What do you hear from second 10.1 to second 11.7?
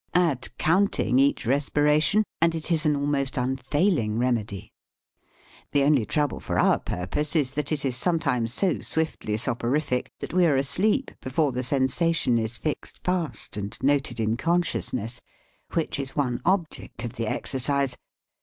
that we are asleep before the